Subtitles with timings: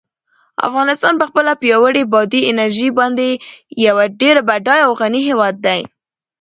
[0.67, 3.27] افغانستان په خپله پیاوړې بادي انرژي باندې
[3.85, 5.81] یو ډېر بډای او غني هېواد دی.